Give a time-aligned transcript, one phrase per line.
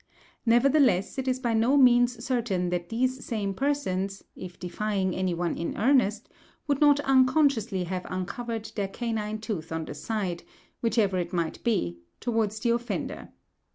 [0.47, 5.55] Nevertheless it is by no means certain that these same persons, if defying any one
[5.55, 6.27] in earnest,
[6.65, 10.41] would not unconsciously have uncovered their canine tooth on the side,
[10.81, 13.29] whichever it might be, towards the offender.